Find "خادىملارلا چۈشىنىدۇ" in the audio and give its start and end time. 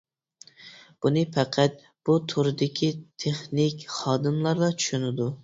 3.99-5.31